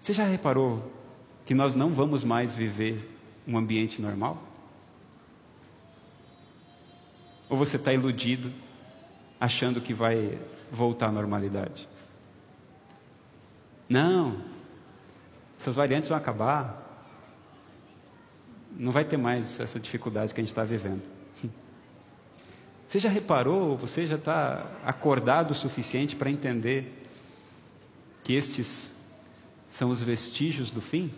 [0.00, 0.90] Você já reparou
[1.44, 3.15] que nós não vamos mais viver
[3.46, 4.42] um ambiente normal?
[7.48, 8.52] Ou você está iludido,
[9.40, 10.38] achando que vai
[10.72, 11.88] voltar à normalidade?
[13.88, 14.42] Não,
[15.60, 16.84] essas variantes vão acabar.
[18.72, 21.02] Não vai ter mais essa dificuldade que a gente está vivendo.
[22.88, 27.04] Você já reparou, você já está acordado o suficiente para entender
[28.22, 28.94] que estes
[29.70, 31.12] são os vestígios do fim?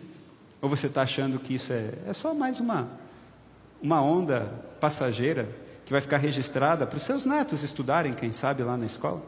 [0.61, 2.89] Ou você está achando que isso é, é só mais uma,
[3.81, 5.49] uma onda passageira
[5.85, 9.23] que vai ficar registrada para os seus netos estudarem, quem sabe, lá na escola?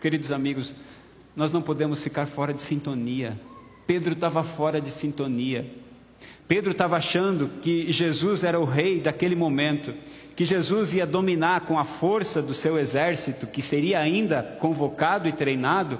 [0.00, 0.72] Queridos amigos,
[1.34, 3.36] nós não podemos ficar fora de sintonia.
[3.86, 5.68] Pedro estava fora de sintonia.
[6.46, 9.92] Pedro estava achando que Jesus era o rei daquele momento,
[10.36, 15.32] que Jesus ia dominar com a força do seu exército, que seria ainda convocado e
[15.32, 15.98] treinado,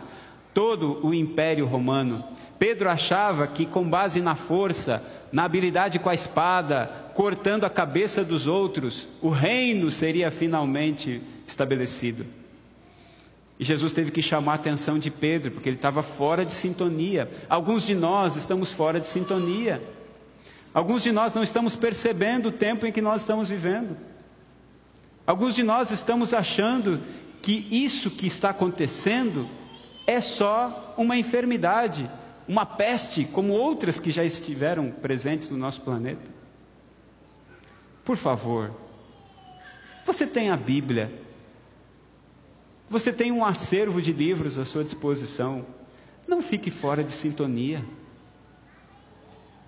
[0.57, 2.25] todo o império romano.
[2.59, 8.25] Pedro achava que, com base na força, na habilidade com a espada, cortando a cabeça
[8.25, 12.25] dos outros, o reino seria finalmente estabelecido.
[13.61, 17.31] E Jesus teve que chamar a atenção de Pedro, porque ele estava fora de sintonia.
[17.51, 19.83] Alguns de nós estamos fora de sintonia.
[20.73, 23.95] Alguns de nós não estamos percebendo o tempo em que nós estamos vivendo.
[25.27, 26.99] Alguns de nós estamos achando
[27.42, 29.47] que isso que está acontecendo
[30.07, 32.09] é só uma enfermidade,
[32.47, 36.23] uma peste, como outras que já estiveram presentes no nosso planeta.
[38.05, 38.73] Por favor,
[40.07, 41.12] você tem a Bíblia,
[42.88, 45.66] você tem um acervo de livros à sua disposição,
[46.29, 47.85] não fique fora de sintonia.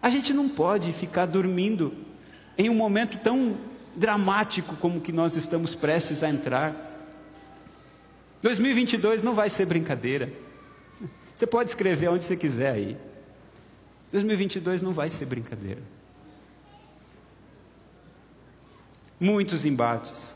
[0.01, 1.92] A gente não pode ficar dormindo
[2.57, 3.57] em um momento tão
[3.96, 6.88] dramático como que nós estamos prestes a entrar.
[8.42, 10.33] 2022 não vai ser brincadeira.
[11.35, 12.96] Você pode escrever onde você quiser aí.
[14.11, 15.83] 2022 não vai ser brincadeira.
[19.20, 20.35] Muitos embates,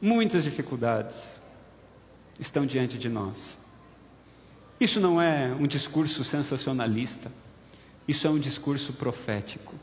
[0.00, 1.40] muitas dificuldades
[2.38, 3.58] estão diante de nós.
[4.78, 7.30] Isso não é um discurso sensacionalista,
[8.08, 9.74] isso é um discurso profético.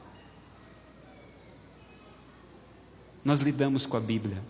[3.23, 4.41] Nós lidamos com a Bíblia,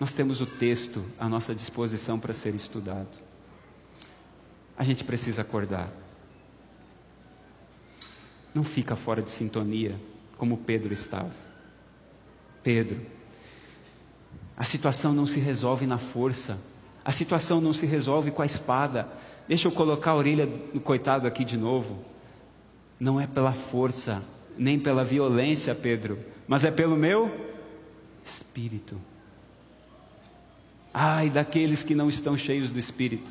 [0.00, 3.18] nós temos o texto à nossa disposição para ser estudado.
[4.74, 5.92] A gente precisa acordar.
[8.54, 10.00] Não fica fora de sintonia
[10.38, 11.30] como Pedro estava.
[12.62, 12.98] Pedro,
[14.56, 16.58] a situação não se resolve na força,
[17.04, 19.06] a situação não se resolve com a espada.
[19.46, 22.02] Deixa eu colocar a orelha do coitado aqui de novo.
[22.98, 24.24] Não é pela força,
[24.56, 27.30] nem pela violência, Pedro, mas é pelo meu
[28.24, 28.98] espírito.
[30.92, 33.30] Ai daqueles que não estão cheios do espírito.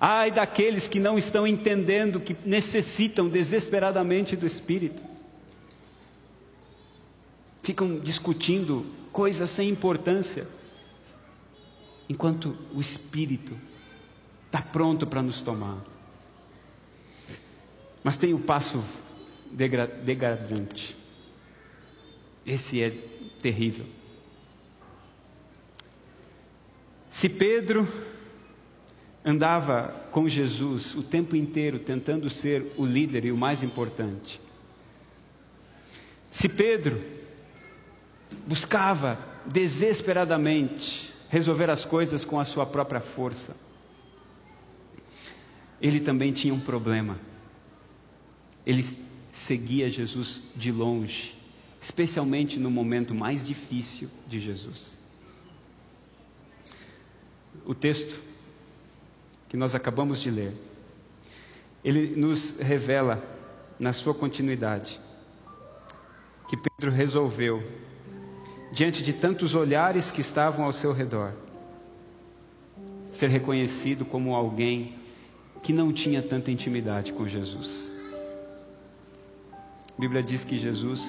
[0.00, 5.02] Ai daqueles que não estão entendendo que necessitam desesperadamente do espírito.
[7.62, 10.46] Ficam discutindo coisas sem importância
[12.08, 13.54] enquanto o Espírito
[14.46, 15.84] está pronto para nos tomar.
[18.02, 18.82] Mas tem o passo
[19.52, 20.96] degradante.
[22.46, 22.90] Esse é
[23.42, 23.84] terrível.
[27.10, 27.86] Se Pedro
[29.24, 34.40] andava com Jesus o tempo inteiro tentando ser o líder e o mais importante,
[36.30, 37.02] se Pedro
[38.46, 43.56] buscava desesperadamente resolver as coisas com a sua própria força.
[45.80, 47.18] Ele também tinha um problema.
[48.66, 48.84] Ele
[49.32, 51.34] seguia Jesus de longe,
[51.80, 54.96] especialmente no momento mais difícil de Jesus.
[57.66, 58.20] O texto
[59.48, 60.54] que nós acabamos de ler,
[61.84, 63.36] ele nos revela,
[63.78, 64.98] na sua continuidade,
[66.48, 67.62] que Pedro resolveu
[68.72, 71.32] diante de tantos olhares que estavam ao seu redor.
[73.12, 74.98] Ser reconhecido como alguém
[75.62, 77.90] que não tinha tanta intimidade com Jesus.
[79.96, 81.00] A Bíblia diz que Jesus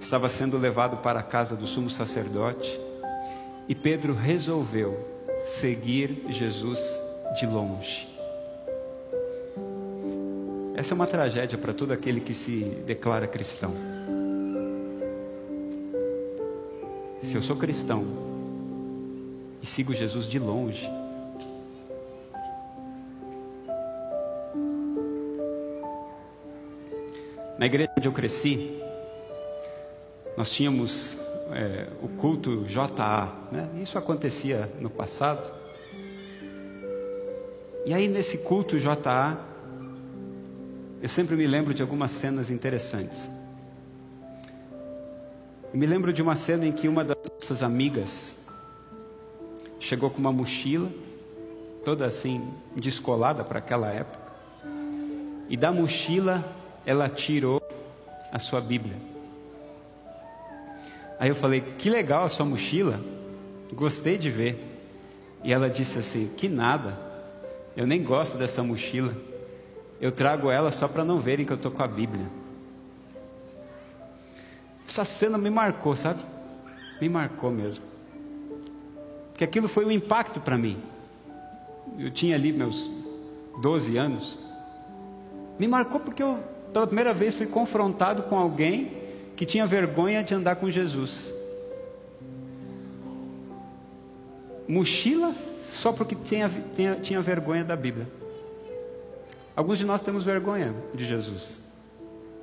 [0.00, 2.68] estava sendo levado para a casa do sumo sacerdote
[3.68, 5.15] e Pedro resolveu
[5.46, 6.78] seguir Jesus
[7.38, 8.08] de longe.
[10.76, 13.72] Essa é uma tragédia para todo aquele que se declara cristão.
[17.22, 18.04] Se eu sou cristão
[19.62, 20.86] e sigo Jesus de longe,
[27.58, 28.80] na igreja onde eu cresci,
[30.36, 31.16] nós tínhamos
[31.52, 33.68] é, o culto JA, né?
[33.82, 35.50] isso acontecia no passado.
[37.84, 39.38] E aí nesse culto JA,
[41.00, 43.30] eu sempre me lembro de algumas cenas interessantes.
[45.72, 48.36] Eu me lembro de uma cena em que uma das nossas amigas
[49.80, 50.90] chegou com uma mochila,
[51.84, 52.42] toda assim,
[52.74, 54.26] descolada para aquela época,
[55.48, 56.44] e da mochila
[56.84, 57.60] ela tirou
[58.32, 59.15] a sua Bíblia.
[61.18, 63.00] Aí eu falei: Que legal a sua mochila,
[63.72, 64.58] gostei de ver.
[65.42, 66.98] E ela disse assim: Que nada,
[67.76, 69.14] eu nem gosto dessa mochila,
[70.00, 72.26] eu trago ela só para não verem que eu estou com a Bíblia.
[74.88, 76.20] Essa cena me marcou, sabe?
[77.00, 77.84] Me marcou mesmo.
[79.30, 80.78] Porque aquilo foi um impacto para mim.
[81.98, 82.88] Eu tinha ali meus
[83.60, 84.38] 12 anos.
[85.58, 86.38] Me marcou porque eu,
[86.72, 89.05] pela primeira vez, fui confrontado com alguém
[89.36, 91.34] que tinha vergonha de andar com Jesus.
[94.68, 95.34] Mochila
[95.82, 98.08] só porque tinha, tinha, tinha vergonha da Bíblia.
[99.54, 101.66] Alguns de nós temos vergonha de Jesus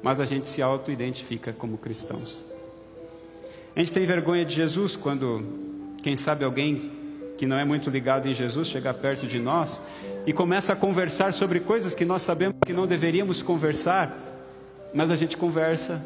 [0.04, 2.46] mas a gente se auto-identifica como cristãos.
[3.74, 5.42] A gente tem vergonha de Jesus quando,
[6.04, 6.92] quem sabe, alguém
[7.38, 9.82] que não é muito ligado em Jesus chega perto de nós
[10.28, 14.16] e começa a conversar sobre coisas que nós sabemos que não deveríamos conversar,
[14.94, 16.04] mas a gente conversa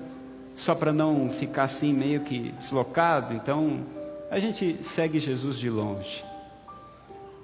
[0.58, 3.34] só para não ficar assim meio que deslocado.
[3.34, 3.86] Então,
[4.30, 6.24] a gente segue Jesus de longe.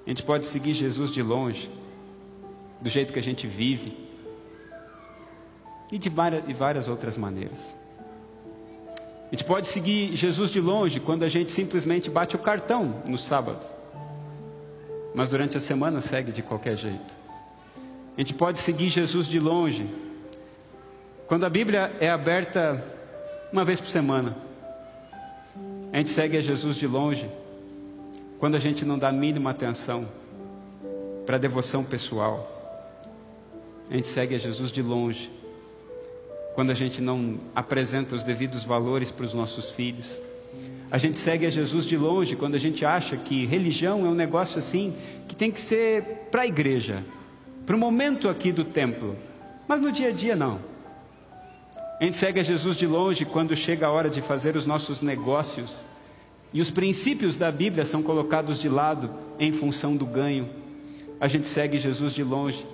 [0.06, 1.70] A gente pode seguir Jesus de longe,
[2.80, 3.96] do jeito que a gente vive,
[5.90, 7.74] e de várias, de várias outras maneiras.
[9.28, 13.16] A gente pode seguir Jesus de longe quando a gente simplesmente bate o cartão no
[13.16, 13.64] sábado,
[15.14, 17.14] mas durante a semana segue de qualquer jeito.
[18.16, 19.88] A gente pode seguir Jesus de longe
[21.26, 22.84] quando a Bíblia é aberta
[23.54, 24.36] uma vez por semana.
[25.92, 27.30] A gente segue a Jesus de longe
[28.40, 30.08] quando a gente não dá a mínima atenção
[31.24, 32.50] para a devoção pessoal.
[33.88, 35.30] A gente segue a Jesus de longe
[36.56, 40.12] quando a gente não apresenta os devidos valores para os nossos filhos.
[40.90, 44.16] A gente segue a Jesus de longe quando a gente acha que religião é um
[44.16, 44.96] negócio assim
[45.28, 47.04] que tem que ser para a igreja,
[47.64, 49.16] para o momento aqui do templo,
[49.68, 50.73] mas no dia a dia não.
[52.00, 55.00] A gente segue a Jesus de longe quando chega a hora de fazer os nossos
[55.00, 55.70] negócios
[56.52, 60.48] e os princípios da Bíblia são colocados de lado em função do ganho.
[61.20, 62.64] A gente segue Jesus de longe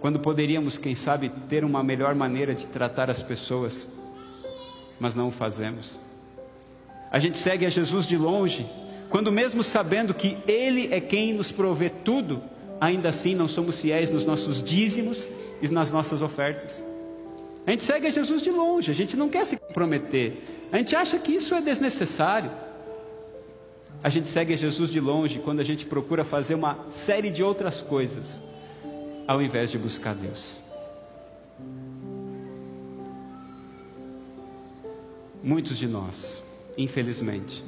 [0.00, 3.88] quando poderíamos, quem sabe, ter uma melhor maneira de tratar as pessoas,
[4.98, 5.98] mas não o fazemos.
[7.10, 8.66] A gente segue a Jesus de longe,
[9.10, 12.42] quando, mesmo sabendo que Ele é quem nos provê tudo,
[12.80, 15.24] ainda assim não somos fiéis nos nossos dízimos
[15.62, 16.91] e nas nossas ofertas.
[17.66, 20.96] A gente segue a Jesus de longe, a gente não quer se comprometer, a gente
[20.96, 22.50] acha que isso é desnecessário.
[24.02, 27.42] A gente segue a Jesus de longe quando a gente procura fazer uma série de
[27.42, 28.26] outras coisas
[29.28, 30.60] ao invés de buscar Deus.
[35.42, 36.42] Muitos de nós,
[36.76, 37.62] infelizmente,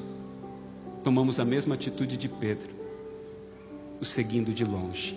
[1.04, 2.70] tomamos a mesma atitude de Pedro,
[4.00, 5.16] o seguindo de longe.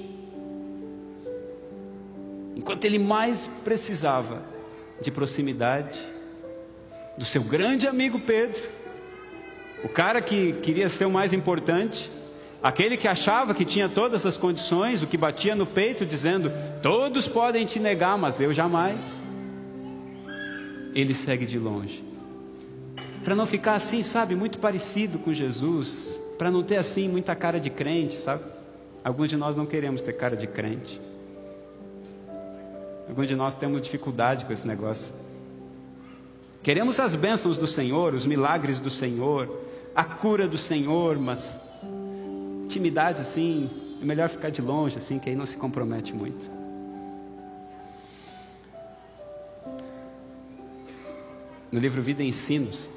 [2.55, 4.56] Enquanto ele mais precisava
[5.01, 5.97] de proximidade
[7.17, 8.61] do seu grande amigo Pedro,
[9.83, 12.09] o cara que queria ser o mais importante,
[12.61, 17.27] Aquele que achava que tinha todas as condições, o que batia no peito dizendo: Todos
[17.27, 18.99] podem te negar, mas eu jamais.
[20.93, 22.03] Ele segue de longe.
[23.23, 27.59] Para não ficar assim, sabe, muito parecido com Jesus, para não ter assim muita cara
[27.59, 28.43] de crente, sabe?
[29.03, 30.99] Alguns de nós não queremos ter cara de crente.
[33.07, 35.07] Alguns de nós temos dificuldade com esse negócio.
[36.61, 39.49] Queremos as bênçãos do Senhor, os milagres do Senhor,
[39.95, 41.39] a cura do Senhor, mas
[42.65, 43.69] intimidade assim,
[44.01, 46.57] é melhor ficar de longe, assim, que aí não se compromete muito.
[51.71, 52.89] No livro Vida e Ensinos,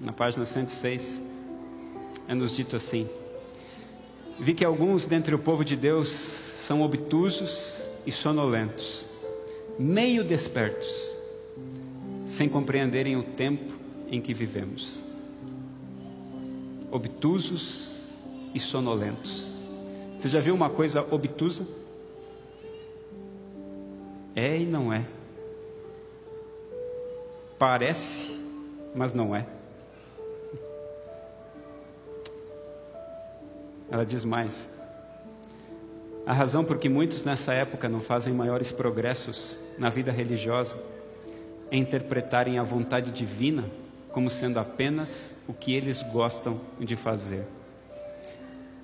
[0.00, 1.22] na página 106,
[2.28, 3.08] é nos dito assim:
[4.38, 6.08] Vi que alguns dentre o povo de Deus
[6.66, 9.06] são obtusos e sonolentos,
[9.78, 10.88] meio despertos,
[12.36, 13.72] sem compreenderem o tempo
[14.10, 15.02] em que vivemos.
[16.90, 17.96] Obtusos
[18.54, 19.56] e sonolentos.
[20.18, 21.64] Você já viu uma coisa obtusa?
[24.34, 25.04] É e não é.
[27.58, 28.40] Parece,
[28.94, 29.46] mas não é.
[33.90, 34.68] Ela diz mais.
[36.26, 40.76] A razão por que muitos nessa época não fazem maiores progressos na vida religiosa
[41.70, 43.64] é interpretarem a vontade divina
[44.12, 47.46] como sendo apenas o que eles gostam de fazer.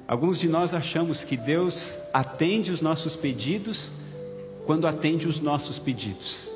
[0.06, 1.74] Alguns de nós achamos que Deus
[2.12, 3.90] atende os nossos pedidos
[4.66, 6.50] quando atende os nossos pedidos.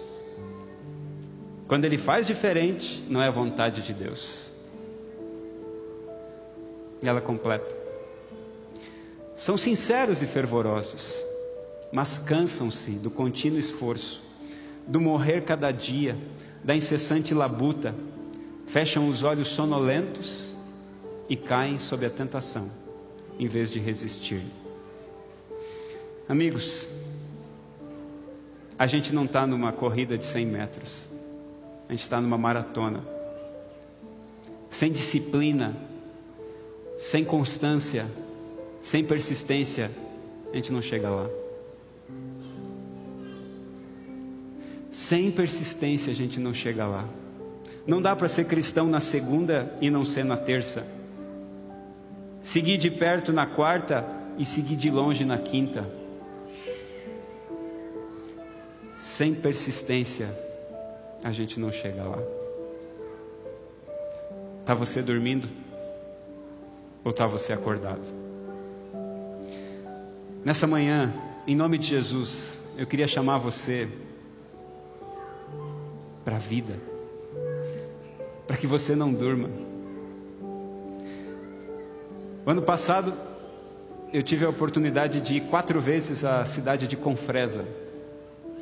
[1.66, 4.51] Quando Ele faz diferente, não é a vontade de Deus.
[7.03, 7.76] E ela completa.
[9.39, 11.14] São sinceros e fervorosos,
[11.93, 14.20] mas cansam-se do contínuo esforço,
[14.89, 16.16] do morrer cada dia,
[16.64, 17.95] da incessante labuta,
[18.68, 20.55] fecham os olhos sonolentos
[21.28, 22.70] e caem sob a tentação
[23.39, 24.43] em vez de resistir.
[26.28, 26.86] Amigos,
[28.78, 31.09] a gente não está numa corrida de 100 metros,
[31.89, 33.03] a gente está numa maratona.
[34.70, 35.76] Sem disciplina,
[37.11, 38.07] sem constância,
[38.82, 39.91] sem persistência,
[40.53, 41.28] a gente não chega lá.
[45.07, 47.09] Sem persistência a gente não chega lá.
[47.86, 50.84] Não dá para ser cristão na segunda e não ser na terça.
[52.42, 54.05] Seguir de perto na quarta
[54.36, 55.88] e seguir de longe na quinta.
[59.16, 60.28] Sem persistência,
[61.22, 62.18] a gente não chega lá.
[64.61, 65.49] Está você dormindo?
[67.05, 68.03] Ou está você acordado?
[70.44, 71.12] Nessa manhã,
[71.46, 73.88] em nome de Jesus, eu queria chamar você
[76.28, 76.74] para a vida,
[78.46, 79.48] para que você não durma
[82.44, 83.14] o ano passado,
[84.12, 87.64] eu tive a oportunidade de ir quatro vezes à cidade de Confresa.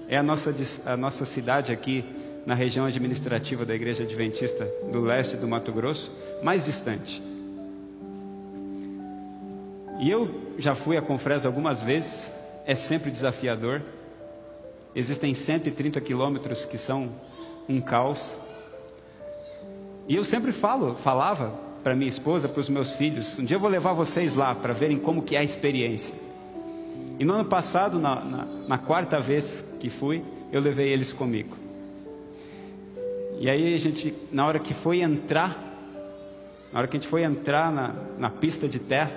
[0.09, 0.55] É a nossa,
[0.85, 2.05] a nossa cidade aqui
[2.47, 6.11] na região administrativa da Igreja Adventista do leste do Mato Grosso,
[6.43, 7.23] mais distante.
[10.01, 12.33] E eu já fui a Confresa algumas vezes,
[12.65, 13.83] é sempre desafiador.
[14.95, 17.11] Existem 130 quilômetros que são
[17.69, 18.39] um caos.
[20.09, 21.53] E eu sempre falo, falava
[21.83, 23.39] para minha esposa, para os meus filhos.
[23.39, 26.15] Um dia eu vou levar vocês lá para verem como que é a experiência.
[27.19, 31.57] E no ano passado, na, na, na quarta vez que fui, eu levei eles comigo.
[33.39, 35.65] E aí a gente, na hora que foi entrar,
[36.73, 39.13] Na hora que a gente foi entrar na, na pista de terra,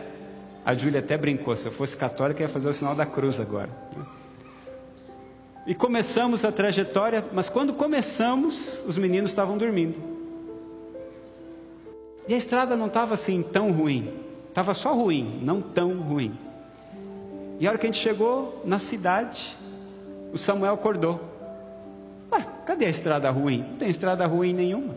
[0.63, 3.69] a Júlia até brincou: se eu fosse católica, ia fazer o sinal da cruz agora.
[5.69, 9.99] E começamos a trajetória, mas quando começamos, os meninos estavam dormindo.
[12.27, 14.11] E a estrada não estava assim tão ruim,
[14.47, 16.35] estava só ruim, não tão ruim.
[17.59, 19.39] E a hora que a gente chegou na cidade,
[20.33, 21.19] o Samuel acordou.
[22.31, 23.59] Ué, cadê a estrada ruim?
[23.59, 24.95] Não tem estrada ruim nenhuma.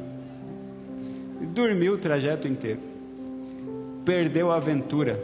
[1.42, 2.80] E dormiu o trajeto inteiro.
[4.06, 5.20] Perdeu a aventura.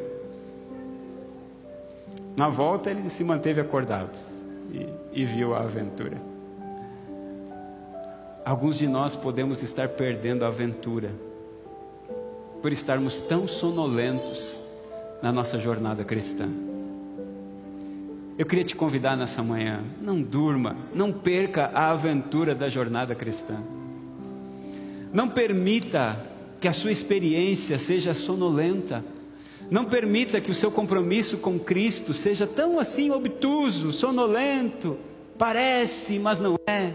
[2.36, 4.28] Na volta ele se manteve acordado
[4.72, 4.86] e,
[5.18, 6.16] e viu a aventura.
[8.44, 11.10] Alguns de nós podemos estar perdendo a aventura
[12.62, 14.60] por estarmos tão sonolentos
[15.20, 16.48] na nossa jornada cristã.
[18.38, 23.60] Eu queria te convidar nessa manhã, não durma, não perca a aventura da jornada cristã.
[25.12, 26.26] Não permita
[26.60, 29.04] que a sua experiência seja sonolenta.
[29.68, 35.07] Não permita que o seu compromisso com Cristo seja tão assim obtuso, sonolento.
[35.38, 36.92] Parece, mas não é.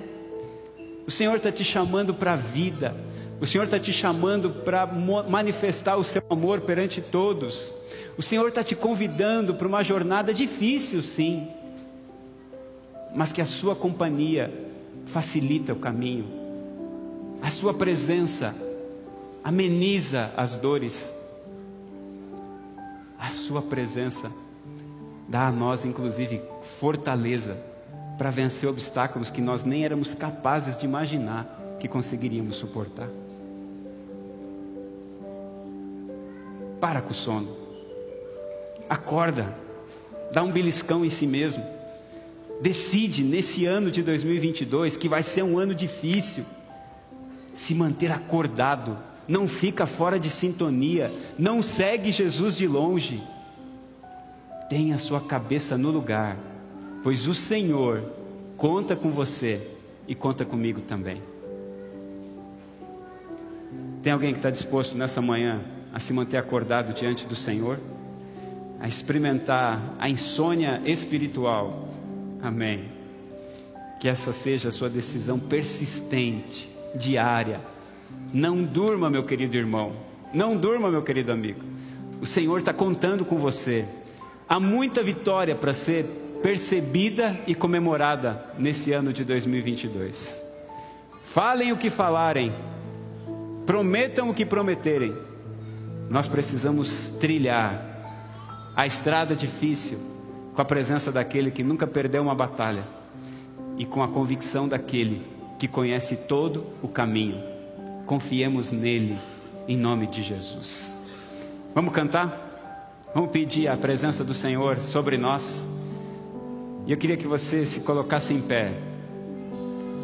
[1.08, 2.96] O Senhor está te chamando para a vida.
[3.40, 7.74] O Senhor está te chamando para manifestar o seu amor perante todos.
[8.18, 11.48] O Senhor está te convidando para uma jornada difícil, sim,
[13.16, 14.52] mas que a sua companhia
[15.08, 16.26] facilita o caminho,
[17.42, 18.56] a sua presença
[19.44, 20.94] ameniza as dores,
[23.20, 24.32] a sua presença
[25.28, 26.42] dá a nós, inclusive,
[26.80, 27.73] fortaleza
[28.18, 33.10] para vencer obstáculos que nós nem éramos capazes de imaginar que conseguiríamos suportar.
[36.80, 37.56] Para com o sono.
[38.90, 39.56] Acorda,
[40.32, 41.64] dá um beliscão em si mesmo.
[42.62, 46.46] Decide nesse ano de 2022, que vai ser um ano difícil,
[47.56, 48.98] se manter acordado,
[49.28, 53.22] não fica fora de sintonia, não segue Jesus de longe.
[54.70, 56.38] Tenha sua cabeça no lugar,
[57.04, 58.02] pois o Senhor
[58.58, 59.76] conta com você
[60.08, 61.22] e conta comigo também.
[64.02, 65.62] Tem alguém que está disposto nessa manhã
[65.94, 67.80] a se manter acordado diante do Senhor?
[68.84, 71.88] a experimentar a insônia espiritual.
[72.42, 72.84] Amém.
[74.02, 77.62] Que essa seja a sua decisão persistente, diária.
[78.34, 79.94] Não durma, meu querido irmão.
[80.34, 81.62] Não durma, meu querido amigo.
[82.20, 83.88] O Senhor está contando com você.
[84.50, 86.06] Há muita vitória para ser
[86.44, 90.44] percebida e comemorada nesse ano de 2022.
[91.34, 92.54] Falem o que falarem,
[93.66, 95.16] prometam o que prometerem.
[96.10, 97.82] Nós precisamos trilhar
[98.76, 99.98] a estrada difícil,
[100.54, 102.84] com a presença daquele que nunca perdeu uma batalha
[103.78, 105.26] e com a convicção daquele
[105.58, 107.42] que conhece todo o caminho.
[108.06, 109.18] Confiemos nele,
[109.66, 111.02] em nome de Jesus.
[111.74, 113.08] Vamos cantar?
[113.16, 115.73] Vamos pedir a presença do Senhor sobre nós.
[116.86, 118.74] E eu queria que você se colocasse em pé,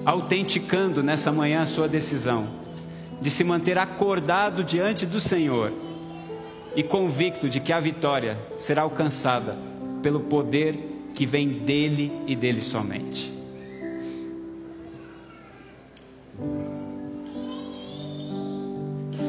[0.05, 2.47] autenticando nessa manhã a sua decisão
[3.21, 5.73] de se manter acordado diante do Senhor
[6.75, 9.57] e convicto de que a vitória será alcançada
[10.01, 13.38] pelo poder que vem dele e dele somente.